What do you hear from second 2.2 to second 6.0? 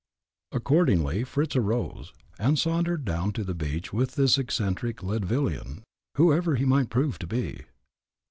and sauntered down to the beach with this eccentric Leadvillian,